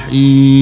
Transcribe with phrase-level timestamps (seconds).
[0.07, 0.59] الرحيم.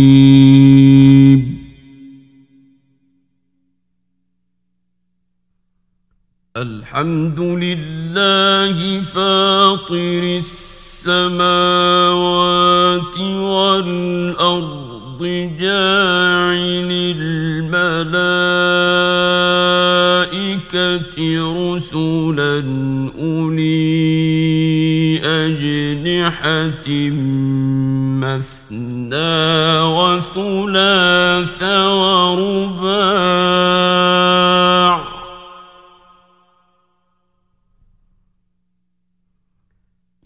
[6.58, 11.39] الحمد لله فاطر السماوات
[13.19, 14.87] والأرض.
[15.60, 18.18] جاعل الملائكة
[21.74, 22.58] رسلا
[23.20, 23.88] أولي
[25.24, 26.88] أجنحة
[28.22, 29.41] مثنى
[29.82, 33.77] وثلاث ورباع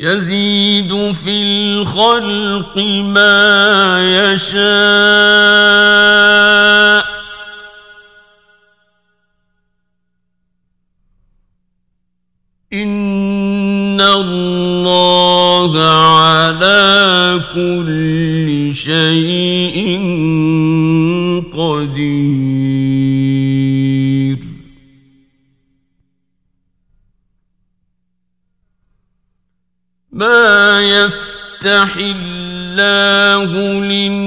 [0.01, 3.97] يزيد في الخلق ما
[4.33, 4.61] يشاء.
[12.73, 19.40] إن الله على كل شيء
[31.61, 33.53] يفتح الله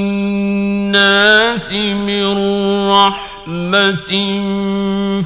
[0.07, 0.95] للناس
[2.07, 2.27] من
[2.91, 4.15] رحمة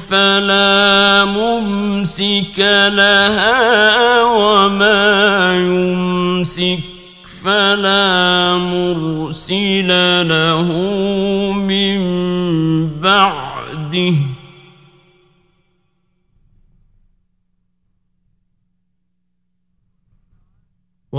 [0.09, 6.79] فلا ممسك لها وما يمسك
[7.43, 9.89] فلا مرسل
[10.29, 10.67] له
[11.53, 11.99] من
[13.01, 14.13] بعده.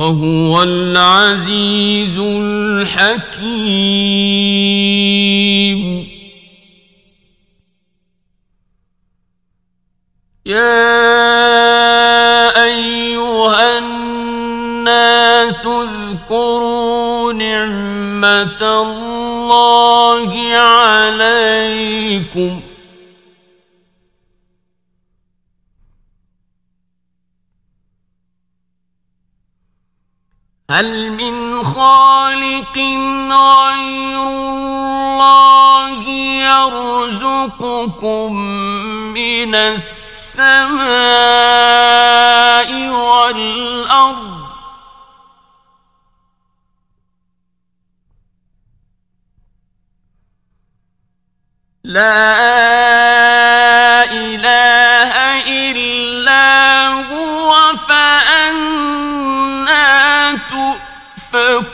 [0.00, 3.40] وهو العزيز الحكيم.
[10.46, 10.94] يا
[12.64, 22.60] أيها الناس اذكروا نعمة الله عليكم.
[30.70, 36.08] هل من خالق غير الله
[37.10, 38.32] يرزقكم
[39.14, 40.80] من السماء
[42.88, 44.40] والأرض؟
[51.84, 52.30] لا
[54.12, 54.89] إله
[61.30, 61.70] تؤفكون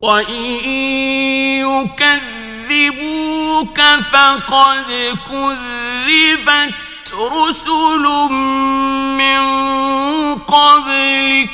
[0.00, 0.44] وإن
[2.70, 3.80] يكذبوك
[4.12, 6.74] فقد كذبت
[7.14, 8.04] رسل
[9.18, 9.44] من
[10.38, 11.50] قبلك.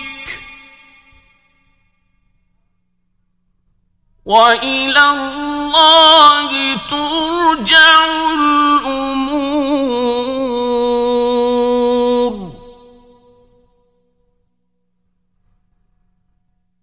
[4.25, 8.05] وإلى الله ترجع
[8.35, 10.00] الأمور.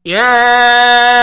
[0.07, 1.16] يا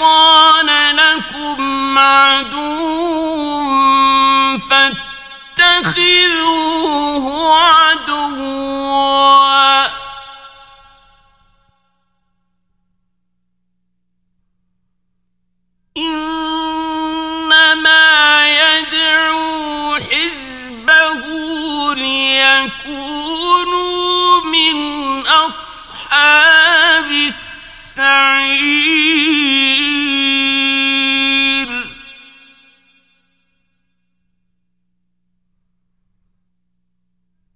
[0.00, 2.80] الشيطان لكم عدو
[4.58, 6.19] فاتخذوه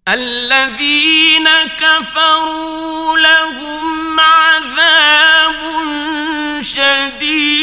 [0.08, 1.48] الذين
[1.80, 5.54] كفروا لهم عذاب
[6.60, 7.53] شديد.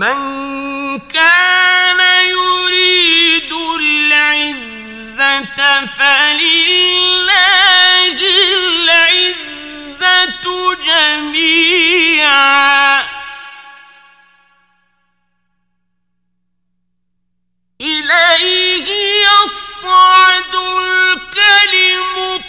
[0.00, 7.38] من كان يريد العزة فلله
[8.56, 10.46] العزة
[10.86, 12.40] جميعا.
[17.80, 18.88] إليه
[19.22, 22.42] يصعد الكلم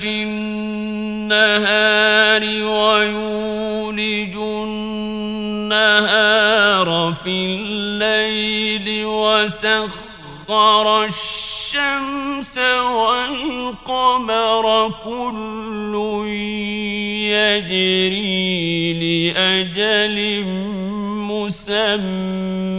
[0.00, 0.22] في
[1.32, 1.82] النهار
[2.64, 4.36] ويولج
[5.72, 6.88] النهار
[7.24, 12.58] في الليل وسخر الشمس
[12.98, 14.66] والقمر
[15.04, 15.94] كل
[17.32, 18.92] يجري
[19.32, 20.44] لأجل
[21.52, 22.72] مسمى.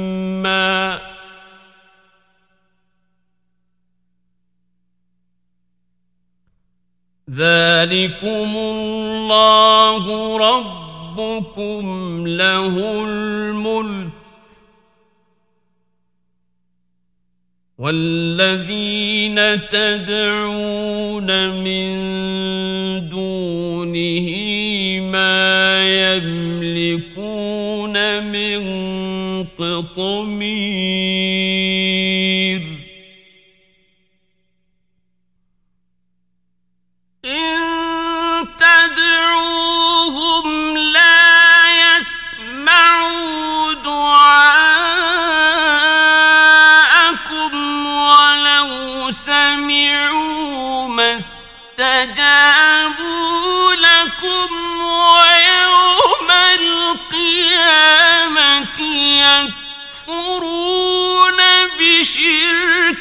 [7.37, 10.03] ذلكم الله
[10.37, 11.83] ربكم
[12.27, 14.09] له الملك
[17.77, 19.35] والذين
[19.71, 21.29] تدعون
[21.63, 21.89] من
[23.09, 24.29] دونه
[25.11, 25.83] ما
[26.15, 28.52] يملكون من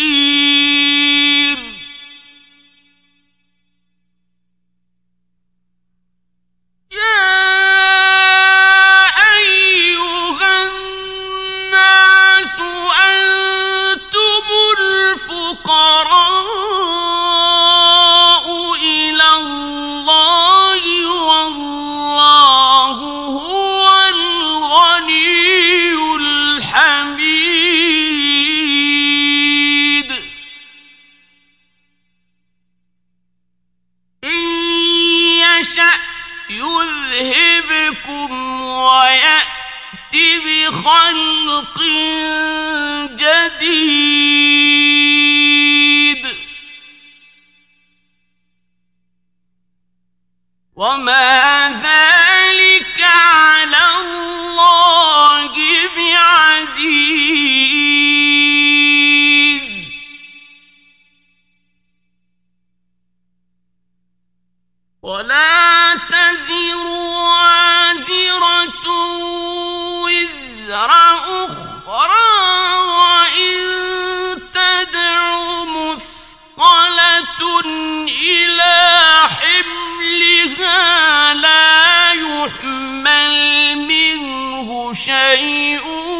[85.04, 86.13] شيء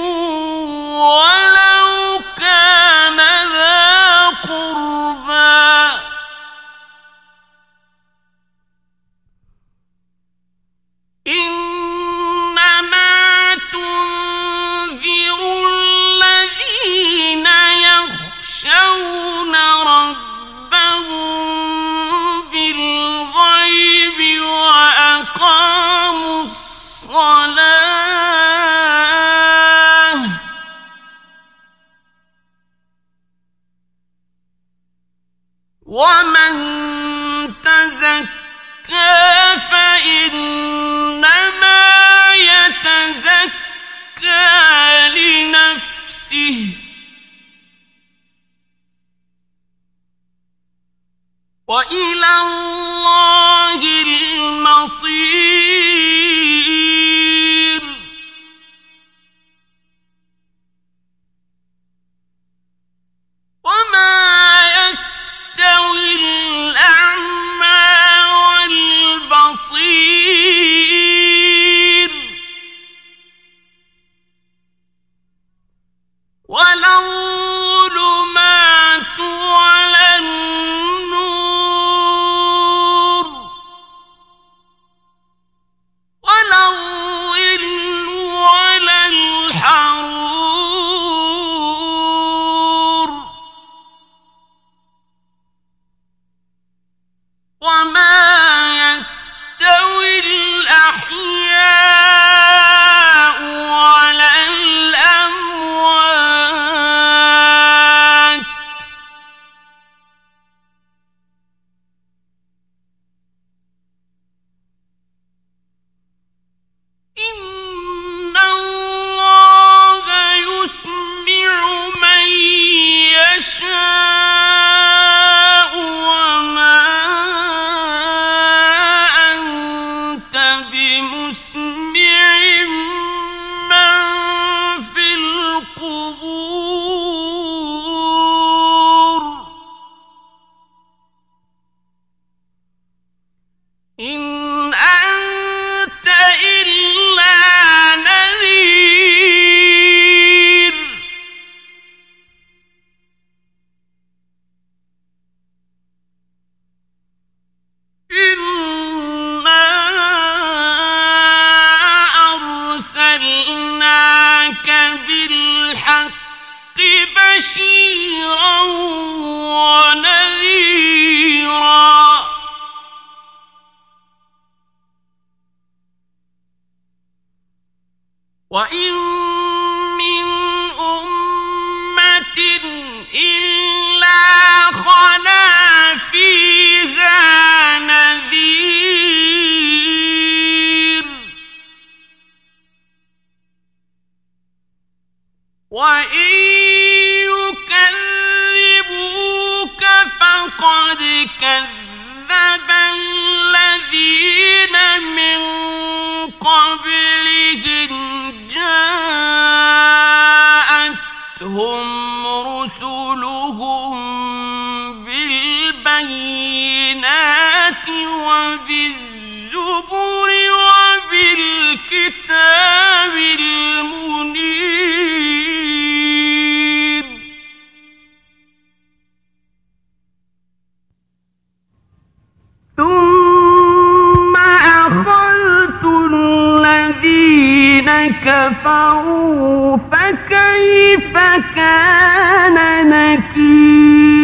[238.25, 241.17] كفروا فكيف
[241.57, 242.57] كان
[242.88, 244.24] نكير؟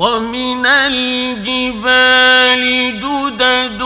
[0.00, 2.62] ومن الجبال
[3.00, 3.82] جدد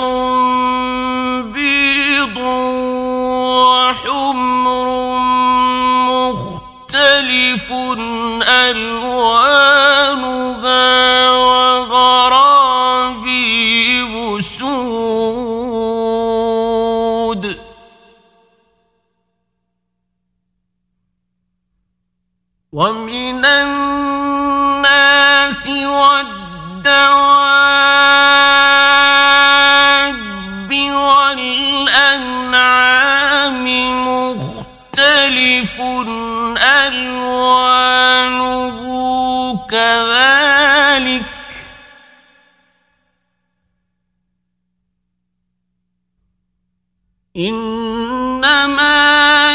[47.37, 48.95] إنما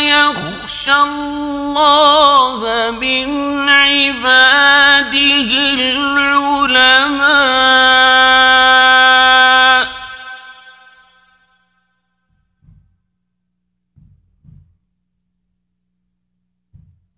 [0.04, 7.40] يخشى الله من عباده العلماء.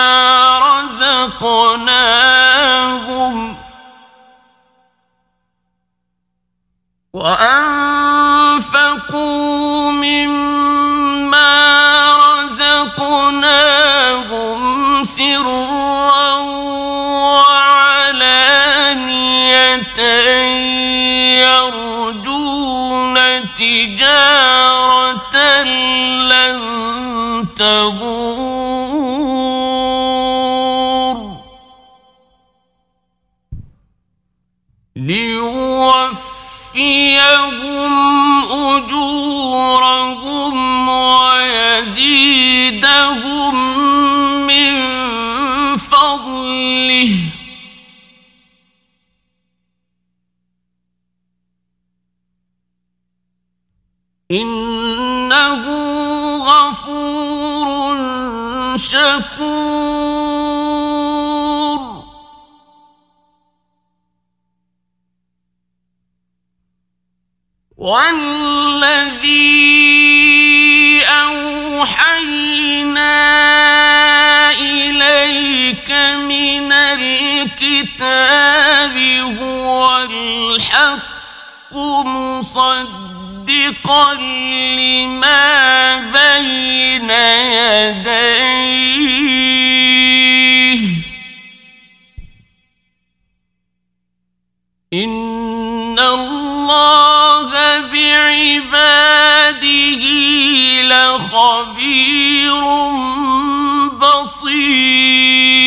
[0.59, 1.81] رزقناهم
[7.13, 7.70] وأنفقوا
[23.61, 25.37] تجارة
[26.31, 26.61] لن
[27.57, 28.40] تبور.
[54.31, 55.65] إنه
[56.39, 57.97] غفور
[58.77, 60.21] شكور.
[67.77, 69.41] والذي
[71.07, 72.31] أوحينا
[74.51, 75.91] إليك
[76.29, 78.17] من الكتاب
[79.41, 81.75] هو الحق
[83.51, 84.15] مصدقا
[84.79, 88.11] لما بين يديه.
[94.95, 97.51] إن الله
[97.93, 99.61] بعباده
[100.83, 102.65] لخبير
[103.89, 105.60] بصير.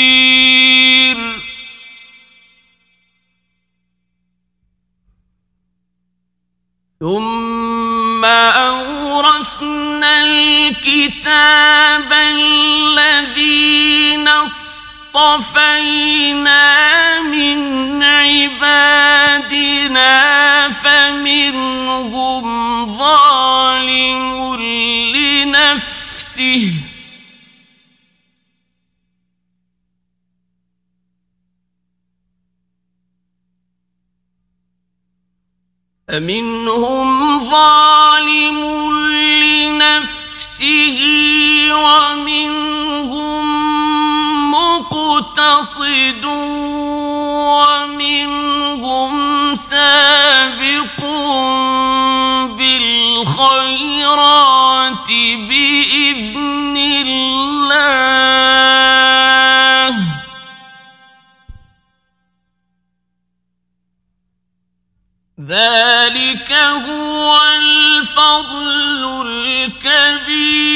[7.03, 13.67] ثم أورثنا الكتاب الذين
[14.27, 15.81] اصطفينا
[17.21, 19.51] من عبادنا
[20.71, 22.47] فمنهم
[22.97, 24.55] ظالم
[25.15, 26.73] لنفسه
[36.13, 38.60] فمنهم ظالم
[39.43, 40.99] لنفسه
[41.73, 43.45] ومنهم
[44.52, 46.26] مقتصد
[47.65, 49.15] ومنهم
[49.56, 50.99] سابق
[52.58, 53.89] بالخيرات
[55.49, 57.34] بإذن الله
[65.49, 65.92] ذلك
[66.73, 70.73] هو الفضل الكبير.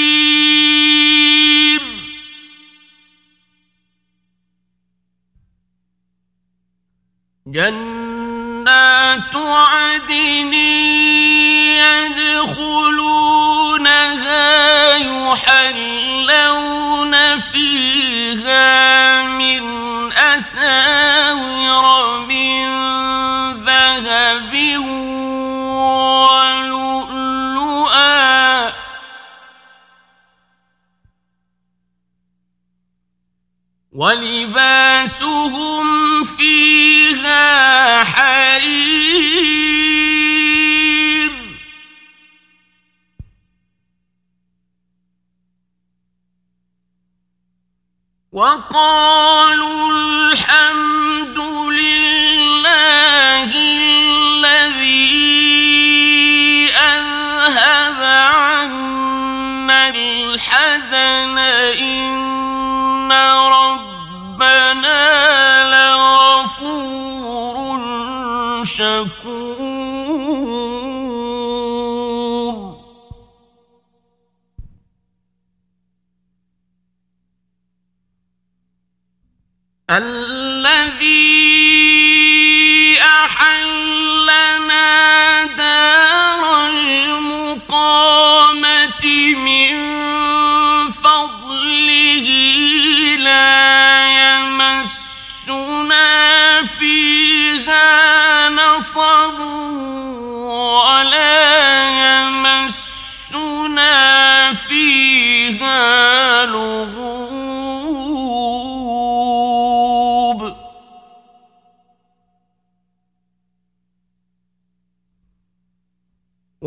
[7.48, 10.54] جنات عدن
[12.44, 12.88] يدخلونها
[33.98, 35.88] ولباسهم
[36.24, 39.08] فيها حرير.
[48.32, 49.37] وقالوا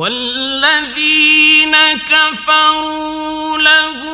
[0.00, 1.76] والذين
[2.10, 4.09] كفروا لهم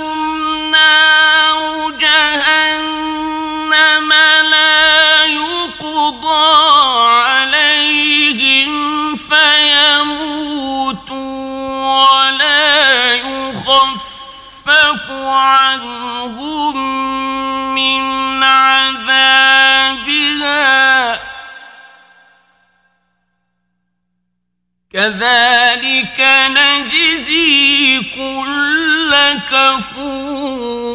[24.97, 26.19] كذلك
[26.51, 29.13] نجزي كل
[29.53, 30.87] كفور.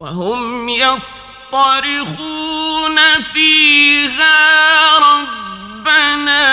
[0.00, 2.18] وهم يصطرخون
[3.32, 4.38] فيها
[4.98, 6.48] ربنا.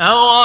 [0.00, 0.39] أو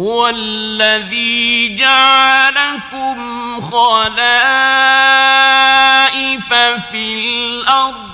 [0.00, 4.10] هو الذي جعلكم خلائف
[6.90, 8.10] في الأرض.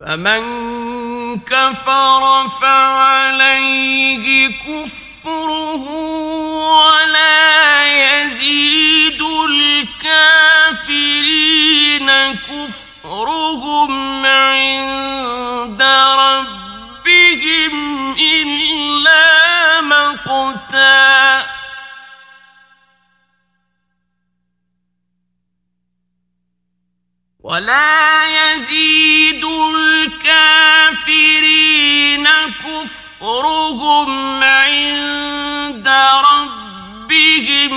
[0.00, 0.42] فمن
[1.40, 5.84] كفر فعليه كفره
[6.84, 9.22] ولا يزيد
[10.00, 15.82] الكافرين كفرهم عند
[16.18, 16.57] ربهم
[27.48, 29.44] ولا يزيد
[30.24, 31.48] الكافرين
[32.60, 35.88] كفرهم عند
[36.32, 37.74] ربهم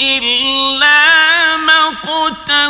[0.00, 2.66] إلا مقتا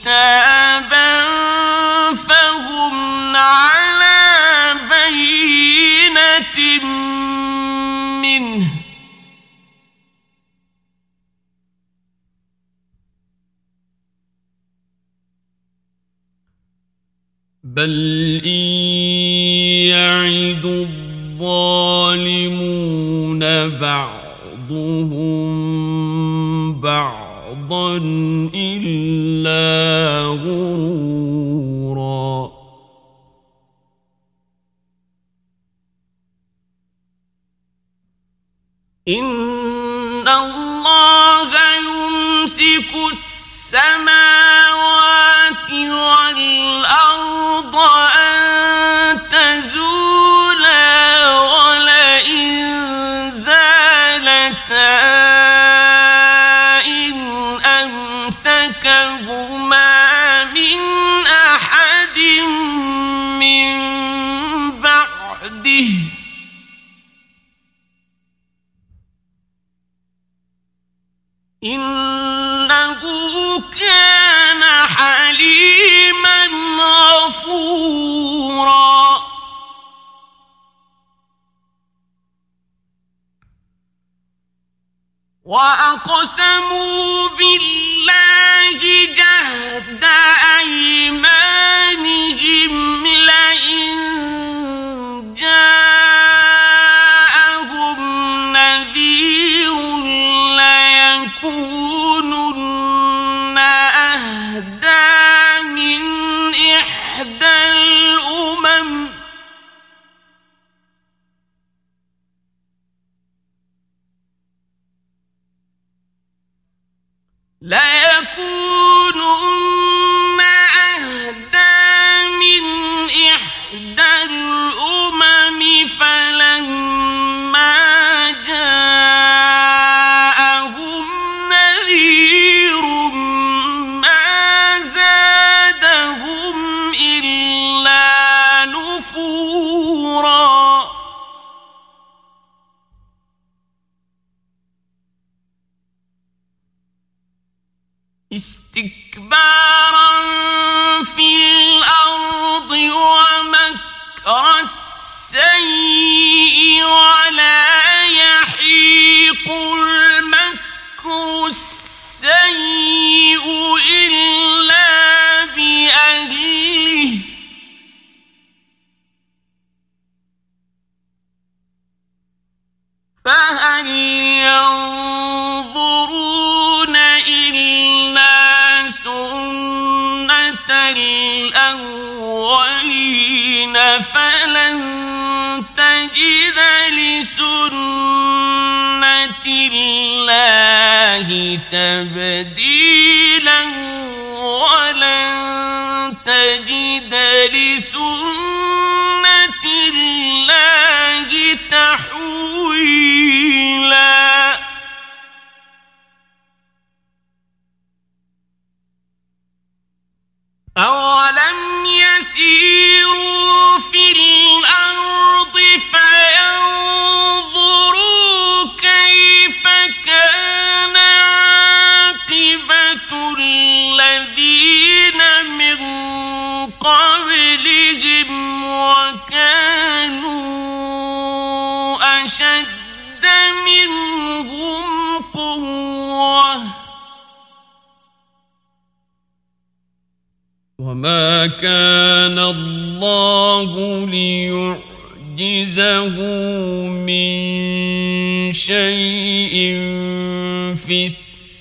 [0.00, 1.24] كتابا
[2.14, 6.58] فهم على بينة
[8.22, 8.68] منه
[17.64, 18.21] بل
[71.64, 73.00] إنه
[73.80, 76.46] كان حليما
[77.36, 78.02] غفورا.
[85.44, 87.81] وأقسموا بالله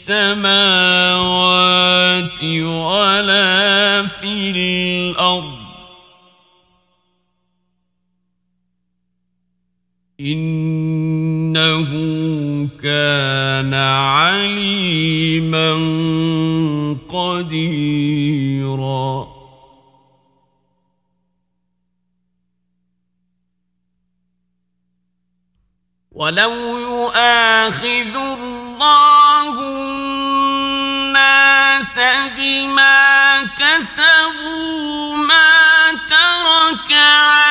[0.01, 1.21] السماوات
[2.43, 5.61] ولا في الأرض.
[10.19, 11.91] إنه
[12.83, 15.71] كان عليما
[17.09, 18.21] قديرا.
[26.11, 29.20] ولو يؤاخذ الله
[32.37, 37.50] بما كسبوا ما ترك عليه